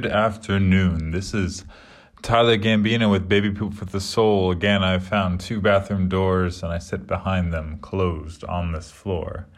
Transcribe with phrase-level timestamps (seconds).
[0.00, 1.10] Good afternoon.
[1.10, 1.64] This is
[2.22, 4.52] Tyler Gambino with Baby Poop for the Soul.
[4.52, 9.48] Again, I found two bathroom doors and I sit behind them, closed on this floor.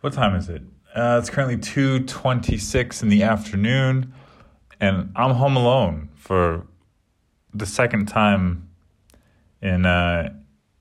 [0.00, 0.62] What time is it?
[0.94, 4.14] Uh, it's currently 2:26 in the afternoon,
[4.78, 6.68] and I'm home alone for
[7.52, 8.68] the second time
[9.60, 10.34] in uh,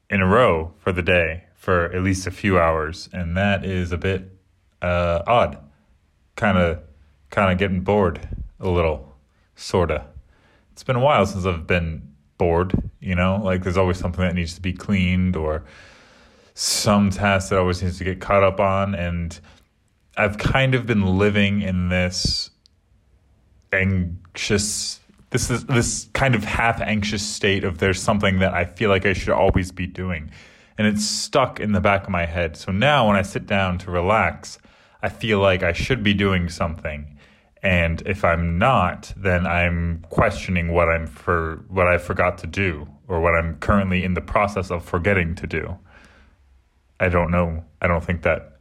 [0.07, 3.91] in a row for the day for at least a few hours, and that is
[3.91, 4.37] a bit
[4.83, 5.57] uh, odd.
[6.35, 6.83] Kind of,
[7.31, 8.32] kind of getting bored
[8.63, 9.15] a little,
[9.55, 10.07] sorta.
[10.71, 12.73] It's been a while since I've been bored.
[12.99, 15.63] You know, like there's always something that needs to be cleaned or
[16.55, 19.39] some task that always needs to get caught up on, and
[20.17, 22.49] I've kind of been living in this
[23.71, 24.99] anxious
[25.31, 29.07] this is this kind of half anxious state of there's something that I feel like
[29.07, 30.29] I should always be doing
[30.77, 32.57] and it's stuck in the back of my head.
[32.57, 34.57] So now when I sit down to relax,
[35.01, 37.12] I feel like I should be doing something.
[37.63, 42.87] And if I'm not, then I'm questioning what I'm for what I forgot to do
[43.07, 45.77] or what I'm currently in the process of forgetting to do.
[46.99, 47.63] I don't know.
[47.81, 48.57] I don't think that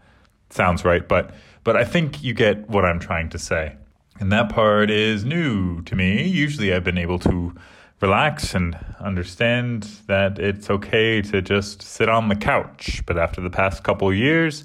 [0.50, 3.76] sounds right, but but I think you get what I'm trying to say.
[4.20, 6.24] And that part is new to me.
[6.24, 7.54] Usually I've been able to
[8.00, 13.02] relax and understand that it's okay to just sit on the couch.
[13.06, 14.64] But after the past couple years,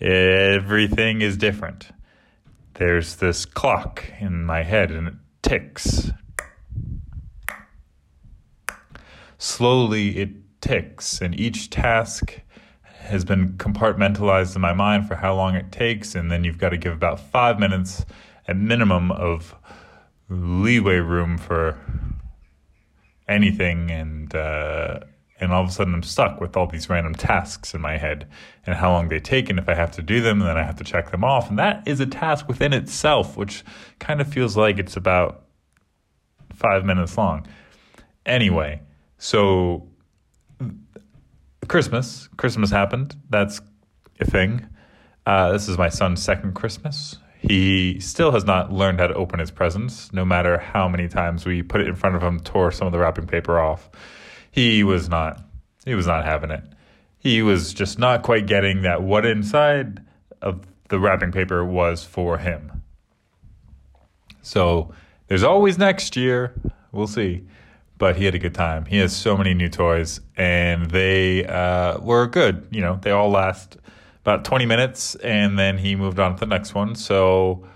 [0.00, 1.90] everything is different.
[2.78, 6.10] There's this clock in my head and it ticks.
[9.38, 12.40] Slowly it ticks, and each task
[12.82, 16.70] has been compartmentalized in my mind for how long it takes, and then you've got
[16.70, 18.04] to give about five minutes
[18.46, 19.54] at minimum of
[20.28, 21.78] leeway room for
[23.26, 25.00] anything and uh,
[25.38, 28.26] and all of a sudden I'm stuck with all these random tasks in my head
[28.64, 30.62] and how long they take and if I have to do them and then I
[30.62, 33.64] have to check them off and that is a task within itself which
[33.98, 35.44] kind of feels like it's about
[36.54, 37.46] 5 minutes long.
[38.24, 38.80] Anyway,
[39.18, 39.88] so
[41.68, 43.16] Christmas, Christmas happened.
[43.28, 43.60] That's
[44.20, 44.66] a thing.
[45.26, 47.16] Uh, this is my son's second Christmas.
[47.38, 51.44] He still has not learned how to open his presents, no matter how many times
[51.44, 53.90] we put it in front of him, tore some of the wrapping paper off.
[54.56, 55.42] He was not
[55.84, 56.64] he was not having it.
[57.18, 60.02] He was just not quite getting that what inside
[60.40, 62.82] of the wrapping paper was for him.
[64.40, 64.92] So
[65.28, 66.54] there's always next year.
[66.90, 67.44] We'll see.
[67.98, 68.86] But he had a good time.
[68.86, 72.66] He has so many new toys, and they uh, were good.
[72.70, 73.76] You know, they all last
[74.20, 76.94] about 20 minutes, and then he moved on to the next one.
[76.94, 77.66] So,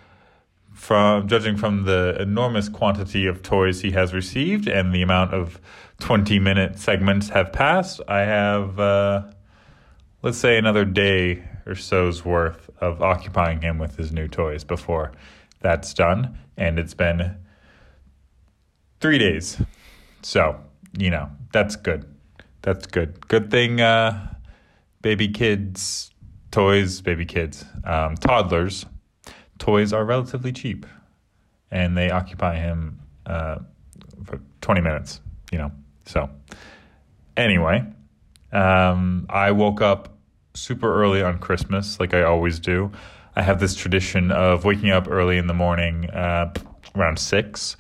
[0.81, 5.61] from judging from the enormous quantity of toys he has received and the amount of
[5.99, 9.25] 20 minute segments have passed, I have, uh,
[10.23, 15.13] let's say, another day or so's worth of occupying him with his new toys before
[15.61, 16.39] that's done.
[16.57, 17.37] And it's been
[19.01, 19.61] three days.
[20.23, 20.59] So,
[20.99, 22.07] you know, that's good.
[22.63, 23.29] That's good.
[23.29, 24.35] Good thing, uh,
[25.03, 26.11] baby kids
[26.51, 28.87] toys, baby kids, um, toddlers,
[29.61, 30.85] toys are relatively cheap,
[31.71, 33.59] and they occupy him uh,
[34.25, 35.21] for twenty minutes.
[35.53, 35.73] You know,
[36.07, 36.29] so
[37.37, 37.85] anyway,
[38.51, 40.17] um, I woke up
[40.55, 42.91] super early on Christmas, like I always do.
[43.37, 46.53] I have this tradition of waking up early in the morning, uh,
[46.97, 47.77] around six,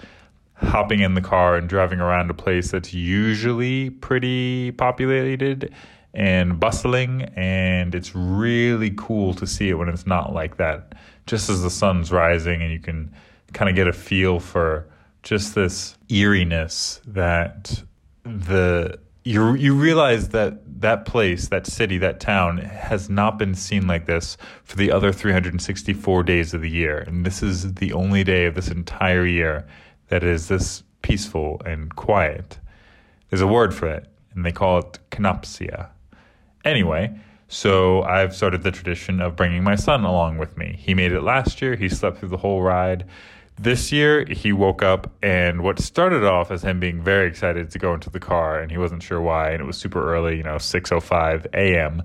[0.54, 5.74] hopping in the car and driving around a place that's usually pretty populated
[6.14, 10.94] and bustling, and it's really cool to see it when it's not like that.
[11.30, 13.14] Just as the sun's rising, and you can
[13.52, 14.88] kind of get a feel for
[15.22, 17.84] just this eeriness that
[18.24, 23.86] the you you realize that that place, that city, that town has not been seen
[23.86, 28.24] like this for the other 364 days of the year, and this is the only
[28.24, 29.69] day of this entire year
[30.08, 32.58] that is this peaceful and quiet.
[33.28, 35.90] There's a word for it, and they call it kenopsia.
[36.64, 37.16] Anyway,
[37.50, 40.76] so I've started the tradition of bringing my son along with me.
[40.79, 43.06] He made it last year, he slept through the whole ride.
[43.58, 47.79] This year, he woke up, and what started off as him being very excited to
[47.81, 50.44] go into the car, and he wasn't sure why, and it was super early, you
[50.44, 52.02] know, 6.05 a.m.,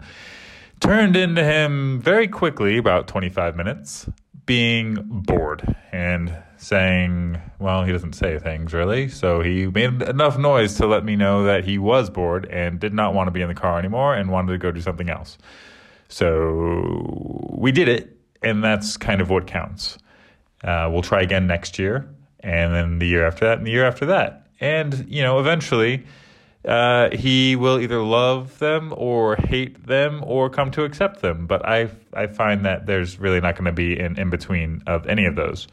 [0.79, 4.09] turned into him very quickly, about 25 minutes,
[4.45, 4.95] being
[5.25, 9.07] bored and saying, well, he doesn't say things really.
[9.09, 12.93] So he made enough noise to let me know that he was bored and did
[12.93, 15.37] not want to be in the car anymore and wanted to go do something else.
[16.07, 19.97] So we did it, and that's kind of what counts.
[20.63, 22.07] Uh, we'll try again next year,
[22.39, 24.47] and then the year after that, and the year after that.
[24.59, 26.05] And, you know, eventually
[26.67, 31.47] uh, he will either love them or hate them or come to accept them.
[31.47, 35.05] But I I find that there's really not going to be an in between of
[35.07, 35.67] any of those.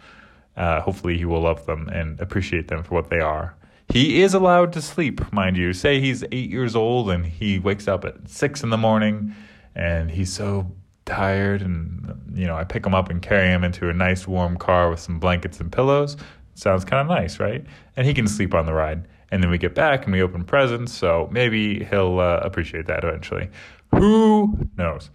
[0.56, 3.54] Uh, hopefully, he will love them and appreciate them for what they are.
[3.88, 5.72] He is allowed to sleep, mind you.
[5.72, 9.34] Say he's eight years old and he wakes up at six in the morning
[9.74, 10.70] and he's so
[11.04, 11.60] tired.
[11.60, 14.88] And, you know, I pick him up and carry him into a nice warm car
[14.88, 16.16] with some blankets and pillows.
[16.54, 17.64] Sounds kind of nice, right?
[17.96, 19.06] And he can sleep on the ride.
[19.32, 20.92] And then we get back and we open presents.
[20.92, 23.48] So maybe he'll uh, appreciate that eventually.
[23.94, 25.10] Who knows?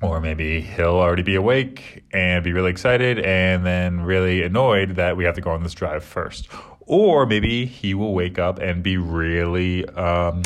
[0.00, 5.16] Or maybe he'll already be awake and be really excited and then really annoyed that
[5.16, 6.48] we have to go on this drive first.
[6.80, 10.42] Or maybe he will wake up and be really um,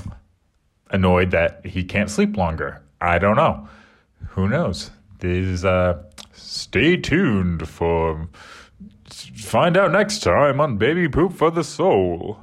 [0.90, 2.82] annoyed that he can't sleep longer.
[3.00, 3.68] I don't know.
[4.30, 4.90] Who knows?
[5.20, 6.02] This uh,
[6.32, 8.28] stay tuned for
[9.06, 12.38] find out next time on Baby Poop for the Soul.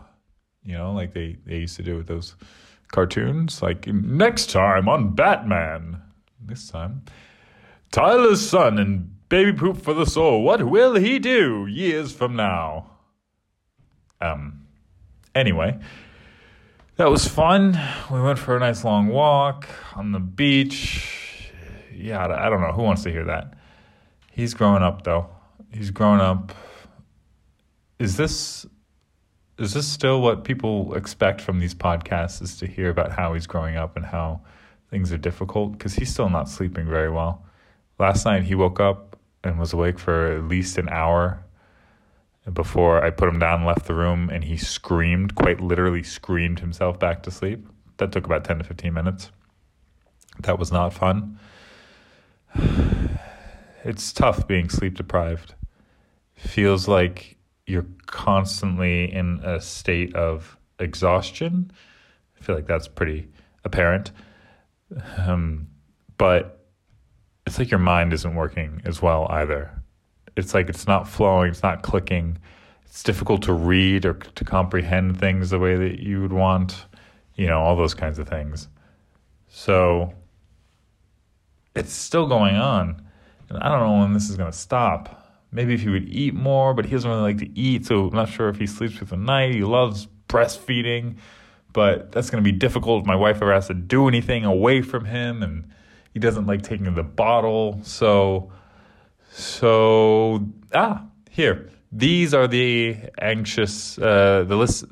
[0.64, 2.36] You know, like they, they used to do with those
[2.92, 3.62] cartoons.
[3.62, 6.02] Like next time on Batman.
[6.42, 7.04] This time,
[7.92, 10.42] Tyler's son and Baby Poop for the Soul.
[10.42, 12.92] What will he do years from now?
[14.22, 14.66] Um,
[15.36, 15.78] anyway,
[16.96, 17.80] that was fun.
[18.10, 21.52] We went for a nice long walk on the beach.
[21.94, 22.72] Yeah, I don't know.
[22.72, 23.54] Who wants to hear that?
[24.32, 25.30] He's growing up, though.
[25.72, 26.54] He's growing up.
[28.00, 28.66] Is this
[29.60, 32.42] is this still what people expect from these podcasts?
[32.42, 34.42] Is to hear about how he's growing up and how
[34.90, 35.74] things are difficult?
[35.74, 37.46] Because he's still not sleeping very well.
[38.00, 41.44] Last night he woke up and was awake for at least an hour
[42.54, 46.98] before I put him down left the room, and he screamed, quite literally screamed himself
[46.98, 47.68] back to sleep.
[47.98, 49.32] That took about 10 to 15 minutes.
[50.40, 51.40] That was not fun.
[53.86, 55.54] It's tough being sleep deprived.
[56.36, 57.38] Feels like
[57.70, 61.72] you're constantly in a state of exhaustion.
[62.40, 63.28] I feel like that's pretty
[63.64, 64.12] apparent.
[65.18, 65.68] Um,
[66.18, 66.66] but
[67.46, 69.80] it's like your mind isn't working as well either
[70.40, 72.38] it's like it's not flowing, it's not clicking.
[72.86, 76.86] It's difficult to read or to comprehend things the way that you would want,
[77.36, 78.68] you know, all those kinds of things.
[79.48, 80.14] So
[81.76, 83.06] it's still going on.
[83.50, 85.19] And I don't know when this is going to stop.
[85.52, 88.16] Maybe if he would eat more, but he doesn't really like to eat, so I'm
[88.16, 89.56] not sure if he sleeps through the night.
[89.56, 91.18] He loves breastfeeding,
[91.74, 94.82] but that's going to be difficult if my wife ever has to do anything away
[94.82, 95.70] from him, and
[96.14, 97.80] he doesn't like taking the bottle.
[97.84, 98.52] So
[99.32, 101.70] so, ah, here.
[101.92, 104.86] These are the anxious, uh, the list,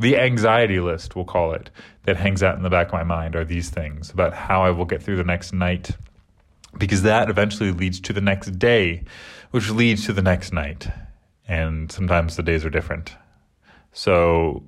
[0.00, 1.70] the anxiety list, we'll call it,
[2.04, 4.70] that hangs out in the back of my mind are these things about how I
[4.70, 5.90] will get through the next night.
[6.76, 9.04] Because that eventually leads to the next day,
[9.50, 10.88] which leads to the next night.
[11.46, 13.14] And sometimes the days are different.
[13.92, 14.64] So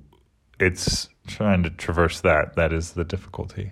[0.59, 2.55] it's trying to traverse that.
[2.55, 3.71] That is the difficulty.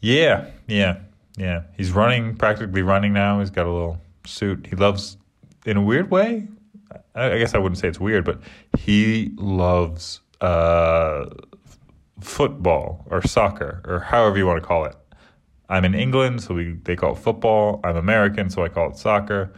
[0.00, 1.00] Yeah, yeah.
[1.36, 3.40] Yeah, he's running, practically running now.
[3.40, 4.66] He's got a little suit.
[4.66, 5.18] He loves,
[5.66, 6.48] in a weird way.
[7.14, 8.40] I guess I wouldn't say it's weird, but
[8.78, 11.26] he loves uh,
[12.20, 14.96] football or soccer or however you want to call it.
[15.68, 17.80] I'm in England, so we they call it football.
[17.82, 19.52] I'm American, so I call it soccer.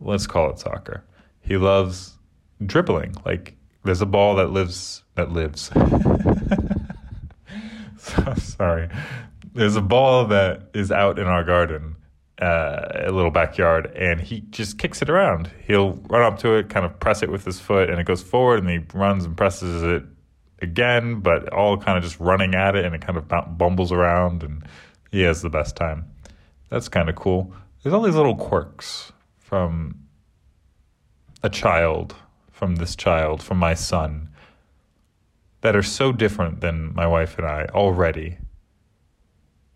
[0.00, 1.04] Let's call it soccer.
[1.40, 2.18] He loves
[2.64, 3.14] dribbling.
[3.24, 5.70] Like there's a ball that lives that lives.
[8.56, 8.88] Sorry,
[9.54, 11.96] there's a ball that is out in our garden,
[12.40, 15.50] uh, a little backyard, and he just kicks it around.
[15.66, 18.22] He'll run up to it, kind of press it with his foot, and it goes
[18.22, 20.02] forward, and he runs and presses it
[20.60, 24.42] again, but all kind of just running at it, and it kind of bumbles around,
[24.42, 24.64] and
[25.14, 26.10] he has the best time.
[26.70, 27.52] That's kind of cool.
[27.82, 30.00] There's all these little quirks from
[31.42, 32.14] a child,
[32.50, 34.28] from this child, from my son,
[35.60, 38.38] that are so different than my wife and I already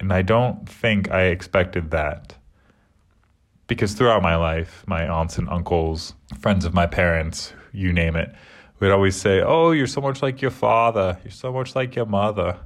[0.01, 2.35] and I don't think I expected that.
[3.67, 8.35] Because throughout my life, my aunts and uncles, friends of my parents, you name it,
[8.81, 11.19] would always say, Oh, you're so much like your father.
[11.23, 12.59] You're so much like your mother.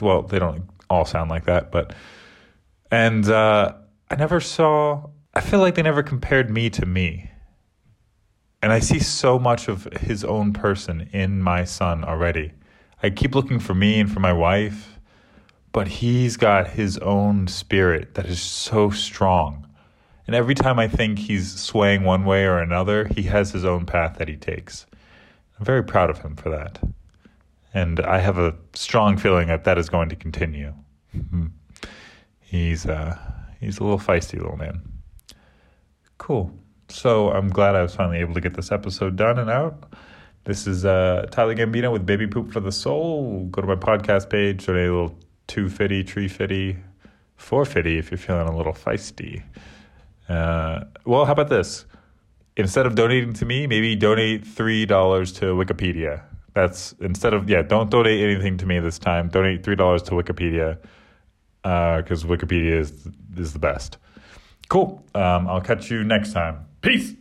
[0.00, 1.94] Well, they don't all sound like that, but.
[2.90, 3.74] And uh,
[4.10, 7.30] I never saw, I feel like they never compared me to me.
[8.62, 12.52] And I see so much of his own person in my son already.
[13.02, 14.96] I keep looking for me and for my wife
[15.76, 19.66] but he's got his own spirit that is so strong.
[20.26, 23.84] And every time I think he's swaying one way or another, he has his own
[23.84, 24.86] path that he takes.
[25.58, 26.78] I'm very proud of him for that.
[27.76, 30.72] And I have a strong feeling that that is going to continue.
[32.40, 33.18] he's uh,
[33.60, 34.80] he's a little feisty little man.
[36.16, 36.50] Cool.
[36.88, 39.92] So I'm glad I was finally able to get this episode done and out.
[40.44, 43.44] This is uh, Tyler Gambino with Baby Poop for the Soul.
[43.50, 46.78] Go to my podcast page, donate a little two fifty, three fifty,
[47.36, 49.42] four fifty if you're feeling a little feisty.
[50.30, 51.84] Uh, well, how about this?
[52.56, 54.86] instead of donating to me, maybe donate $3
[55.36, 56.22] to Wikipedia.
[56.56, 59.28] That's instead of, yeah, don't donate anything to me this time.
[59.28, 60.78] Donate $3 to Wikipedia
[61.62, 63.98] because uh, Wikipedia is, is the best.
[64.70, 65.04] Cool.
[65.14, 66.64] Um, I'll catch you next time.
[66.80, 67.12] Peace.